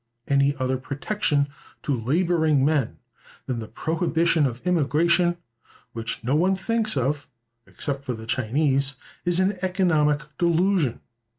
Any 0.27 0.55
other 0.55 0.77
protection 0.79 1.47
to 1.83 1.93
laboring 1.95 2.65
men 2.65 2.97
than 3.45 3.59
the 3.59 3.67
prohibition 3.67 4.47
of 4.47 4.65
immigration—which 4.65 6.23
no 6.23 6.35
one 6.35 6.55
thinks 6.55 6.97
of 6.97 7.27
(except 7.67 8.03
for 8.05 8.15
the 8.15 8.25
Chinese)—is 8.25 9.39
an 9.39 9.59
economic 9.61 10.21
delusion. 10.39 11.01